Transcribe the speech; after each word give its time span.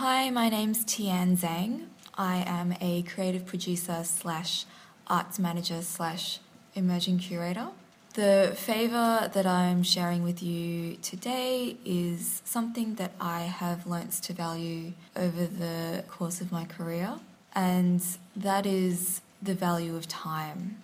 Hi, 0.00 0.28
my 0.28 0.50
name's 0.50 0.84
Tian 0.84 1.38
Zhang. 1.38 1.86
I 2.18 2.44
am 2.46 2.74
a 2.82 3.00
creative 3.04 3.46
producer 3.46 4.04
slash 4.04 4.66
arts 5.06 5.38
manager 5.38 5.80
slash 5.80 6.38
emerging 6.74 7.20
curator. 7.20 7.68
The 8.12 8.52
favour 8.54 9.30
that 9.32 9.46
I'm 9.46 9.82
sharing 9.82 10.22
with 10.22 10.42
you 10.42 10.96
today 10.96 11.78
is 11.86 12.42
something 12.44 12.96
that 12.96 13.12
I 13.18 13.44
have 13.44 13.86
learnt 13.86 14.12
to 14.24 14.34
value 14.34 14.92
over 15.16 15.46
the 15.46 16.04
course 16.08 16.42
of 16.42 16.52
my 16.52 16.66
career, 16.66 17.14
and 17.54 18.04
that 18.36 18.66
is 18.66 19.22
the 19.40 19.54
value 19.54 19.96
of 19.96 20.06
time. 20.06 20.82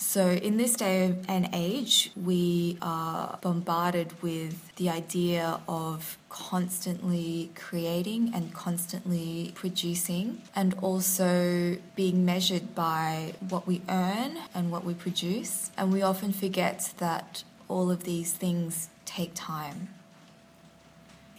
So, 0.00 0.28
in 0.28 0.58
this 0.58 0.74
day 0.74 1.16
and 1.26 1.48
age, 1.52 2.12
we 2.14 2.78
are 2.80 3.36
bombarded 3.42 4.12
with 4.22 4.72
the 4.76 4.88
idea 4.88 5.58
of 5.68 6.16
constantly 6.28 7.50
creating 7.56 8.30
and 8.32 8.54
constantly 8.54 9.50
producing, 9.56 10.40
and 10.54 10.74
also 10.80 11.78
being 11.96 12.24
measured 12.24 12.76
by 12.76 13.34
what 13.48 13.66
we 13.66 13.82
earn 13.88 14.38
and 14.54 14.70
what 14.70 14.84
we 14.84 14.94
produce. 14.94 15.72
And 15.76 15.92
we 15.92 16.00
often 16.00 16.32
forget 16.32 16.92
that 16.98 17.42
all 17.66 17.90
of 17.90 18.04
these 18.04 18.32
things 18.32 18.90
take 19.04 19.32
time. 19.34 19.88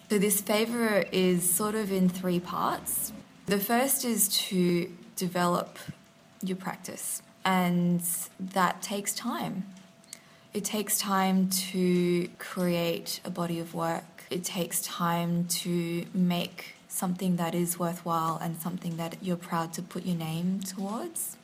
So, 0.10 0.20
this 0.20 0.42
favour 0.42 1.06
is 1.14 1.50
sort 1.50 1.76
of 1.76 1.94
in 1.94 2.10
three 2.10 2.42
parts. 2.42 3.14
The 3.46 3.58
first 3.58 4.04
is 4.04 4.28
to 4.50 4.92
develop 5.16 5.80
your 6.44 6.58
practice 6.58 7.22
and 7.50 8.04
that 8.40 8.80
takes 8.84 9.12
time. 9.12 9.66
It 10.54 10.64
takes 10.64 11.00
time 11.00 11.50
to 11.72 12.30
create 12.38 13.22
a 13.26 13.32
body 13.32 13.60
of 13.60 13.74
work. 13.74 14.04
It 14.30 14.44
takes 14.44 14.84
time 14.84 15.48
to 15.62 16.06
make 16.14 16.76
something 16.88 17.38
that 17.38 17.56
is 17.56 17.80
worthwhile 17.80 18.38
and 18.40 18.62
something 18.62 18.98
that 18.98 19.18
you're 19.24 19.44
proud 19.52 19.74
to 19.74 19.82
put 19.82 20.06
your 20.06 20.16
name 20.16 20.60
towards. 20.60 21.38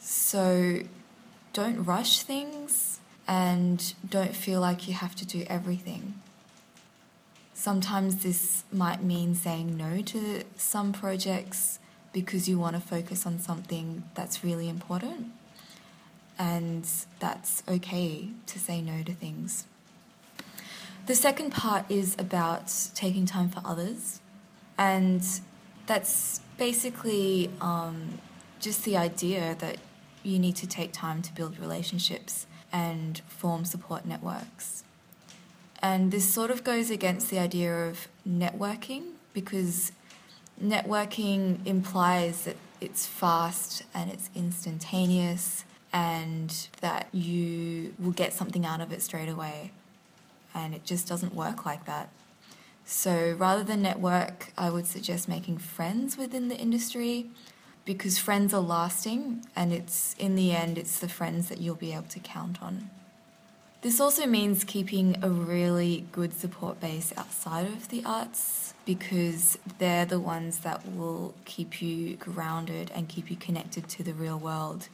So 0.00 0.80
don't 1.52 1.84
rush 1.84 2.22
things 2.22 2.98
and 3.28 3.94
don't 4.08 4.34
feel 4.34 4.60
like 4.60 4.88
you 4.88 4.94
have 4.94 5.14
to 5.14 5.24
do 5.24 5.44
everything. 5.46 6.14
Sometimes 7.54 8.24
this 8.24 8.64
might 8.72 9.00
mean 9.04 9.36
saying 9.36 9.76
no 9.76 10.02
to 10.02 10.42
some 10.56 10.92
projects 10.92 11.78
because 12.12 12.48
you 12.48 12.58
want 12.58 12.76
to 12.76 12.82
focus 12.82 13.26
on 13.26 13.38
something 13.38 14.04
that's 14.14 14.42
really 14.42 14.68
important. 14.68 15.28
And 16.38 16.88
that's 17.18 17.62
okay 17.68 18.28
to 18.46 18.58
say 18.58 18.80
no 18.80 19.02
to 19.02 19.12
things. 19.12 19.66
The 21.06 21.14
second 21.14 21.50
part 21.50 21.90
is 21.90 22.16
about 22.18 22.72
taking 22.94 23.26
time 23.26 23.48
for 23.48 23.60
others. 23.64 24.20
And 24.78 25.22
that's 25.86 26.40
basically 26.56 27.50
um, 27.60 28.18
just 28.60 28.84
the 28.84 28.96
idea 28.96 29.56
that 29.58 29.78
you 30.22 30.38
need 30.38 30.56
to 30.56 30.66
take 30.66 30.92
time 30.92 31.22
to 31.22 31.34
build 31.34 31.58
relationships 31.58 32.46
and 32.72 33.20
form 33.26 33.64
support 33.64 34.06
networks. 34.06 34.84
And 35.82 36.10
this 36.10 36.32
sort 36.32 36.50
of 36.50 36.62
goes 36.62 36.90
against 36.90 37.30
the 37.30 37.38
idea 37.38 37.88
of 37.88 38.08
networking 38.28 39.12
because 39.32 39.92
networking 40.62 41.64
implies 41.66 42.44
that 42.44 42.56
it's 42.80 43.06
fast 43.06 43.82
and 43.94 44.10
it's 44.10 44.30
instantaneous 44.34 45.64
and 45.92 46.68
that 46.80 47.08
you 47.12 47.94
will 47.98 48.12
get 48.12 48.32
something 48.32 48.64
out 48.64 48.80
of 48.80 48.92
it 48.92 49.02
straight 49.02 49.28
away. 49.28 49.72
And 50.54 50.74
it 50.74 50.84
just 50.84 51.08
doesn't 51.08 51.34
work 51.34 51.66
like 51.66 51.86
that. 51.86 52.10
So 52.84 53.36
rather 53.38 53.62
than 53.62 53.82
network, 53.82 54.52
I 54.58 54.70
would 54.70 54.86
suggest 54.86 55.28
making 55.28 55.58
friends 55.58 56.16
within 56.16 56.48
the 56.48 56.56
industry 56.56 57.30
because 57.84 58.18
friends 58.18 58.52
are 58.52 58.60
lasting 58.60 59.44
and 59.56 59.72
it's 59.72 60.14
in 60.18 60.34
the 60.34 60.52
end 60.52 60.76
it's 60.78 60.98
the 60.98 61.08
friends 61.08 61.48
that 61.48 61.60
you'll 61.60 61.74
be 61.74 61.92
able 61.92 62.08
to 62.08 62.20
count 62.20 62.62
on. 62.62 62.90
This 63.82 63.98
also 63.98 64.26
means 64.26 64.62
keeping 64.62 65.16
a 65.22 65.30
really 65.30 66.04
good 66.12 66.34
support 66.34 66.80
base 66.80 67.14
outside 67.16 67.66
of 67.66 67.88
the 67.88 68.04
arts 68.04 68.74
because 68.84 69.58
they're 69.78 70.04
the 70.04 70.20
ones 70.20 70.58
that 70.58 70.86
will 70.94 71.34
keep 71.46 71.80
you 71.80 72.16
grounded 72.16 72.90
and 72.94 73.08
keep 73.08 73.30
you 73.30 73.36
connected 73.36 73.88
to 73.88 74.02
the 74.02 74.12
real 74.12 74.38
world. 74.38 74.88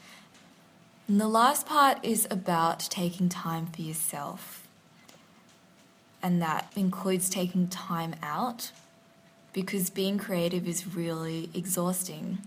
And 1.08 1.20
the 1.20 1.26
last 1.26 1.66
part 1.66 1.98
is 2.04 2.28
about 2.30 2.78
taking 2.80 3.28
time 3.28 3.66
for 3.66 3.82
yourself. 3.82 4.68
And 6.22 6.40
that 6.40 6.72
includes 6.76 7.28
taking 7.28 7.66
time 7.66 8.14
out 8.22 8.70
because 9.52 9.90
being 9.90 10.16
creative 10.16 10.68
is 10.68 10.94
really 10.94 11.50
exhausting 11.54 12.38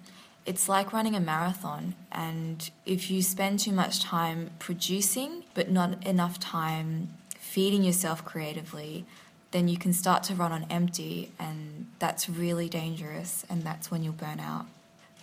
it's 0.45 0.67
like 0.67 0.93
running 0.93 1.15
a 1.15 1.19
marathon. 1.19 1.95
And 2.11 2.69
if 2.85 3.11
you 3.11 3.21
spend 3.21 3.59
too 3.59 3.71
much 3.71 4.01
time 4.01 4.51
producing, 4.59 5.43
but 5.53 5.69
not 5.69 6.05
enough 6.05 6.39
time 6.39 7.09
feeding 7.37 7.83
yourself 7.83 8.23
creatively, 8.25 9.05
then 9.51 9.67
you 9.67 9.77
can 9.77 9.93
start 9.93 10.23
to 10.23 10.35
run 10.35 10.51
on 10.51 10.65
empty, 10.69 11.31
and 11.39 11.87
that's 11.97 12.29
really 12.29 12.69
dangerous, 12.69 13.45
and 13.49 13.63
that's 13.63 13.89
when 13.89 14.03
you'll 14.03 14.13
burn 14.13 14.39
out. 14.39 14.65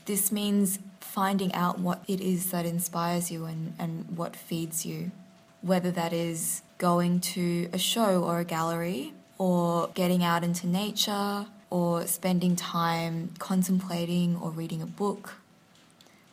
This 0.06 0.32
means 0.32 0.80
finding 1.00 1.52
out 1.54 1.78
what 1.78 2.02
it 2.08 2.20
is 2.20 2.50
that 2.50 2.66
inspires 2.66 3.30
you 3.30 3.44
and, 3.44 3.74
and 3.78 4.16
what 4.16 4.34
feeds 4.34 4.84
you, 4.84 5.12
whether 5.62 5.90
that 5.92 6.12
is 6.12 6.62
going 6.78 7.20
to 7.20 7.68
a 7.72 7.78
show 7.78 8.24
or 8.24 8.40
a 8.40 8.44
gallery, 8.44 9.12
or 9.38 9.88
getting 9.94 10.24
out 10.24 10.42
into 10.42 10.66
nature, 10.66 11.46
or 11.70 12.06
spending 12.06 12.56
time 12.56 13.30
contemplating 13.38 14.36
or 14.36 14.50
reading 14.50 14.80
a 14.80 14.86
book. 14.86 15.34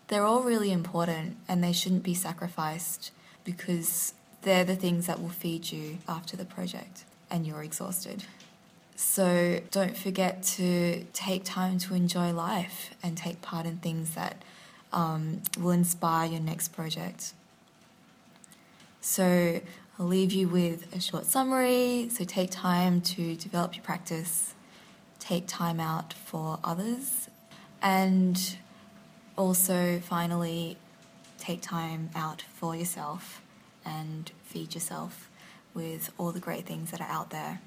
They're 0.07 0.25
all 0.25 0.43
really 0.43 0.71
important 0.71 1.37
and 1.47 1.63
they 1.63 1.71
shouldn't 1.71 2.03
be 2.03 2.13
sacrificed 2.13 3.11
because 3.43 4.13
they're 4.43 4.65
the 4.65 4.75
things 4.75 5.07
that 5.07 5.21
will 5.21 5.29
feed 5.29 5.71
you 5.71 5.97
after 6.07 6.37
the 6.37 6.45
project 6.45 7.05
and 7.31 7.47
you're 7.47 7.63
exhausted. 7.63 8.25
So 8.95 9.59
don't 9.71 9.97
forget 9.97 10.43
to 10.43 11.05
take 11.13 11.43
time 11.43 11.79
to 11.79 11.95
enjoy 11.95 12.31
life 12.31 12.93
and 13.01 13.17
take 13.17 13.41
part 13.41 13.65
in 13.65 13.77
things 13.77 14.13
that 14.13 14.43
um, 14.91 15.41
will 15.59 15.71
inspire 15.71 16.29
your 16.29 16.41
next 16.41 16.69
project. 16.69 17.33
So 19.01 19.61
I'll 19.97 20.05
leave 20.05 20.31
you 20.31 20.47
with 20.47 20.95
a 20.95 20.99
short 20.99 21.25
summary. 21.25 22.09
So 22.09 22.23
take 22.23 22.51
time 22.51 23.01
to 23.01 23.35
develop 23.35 23.75
your 23.75 23.83
practice 23.83 24.53
take 25.23 25.47
time 25.47 25.79
out 25.79 26.11
for 26.13 26.59
others, 26.65 27.29
and 27.81 28.57
also 29.37 29.99
finally 29.99 30.75
take 31.39 31.61
time 31.61 32.09
out 32.13 32.41
for 32.41 32.75
yourself 32.75 33.41
and 33.85 34.31
feed 34.43 34.73
yourself 34.73 35.29
with 35.73 36.11
all 36.17 36.31
the 36.33 36.41
great 36.41 36.65
things 36.65 36.91
that 36.91 36.99
are 36.99 37.09
out 37.09 37.29
there. 37.29 37.61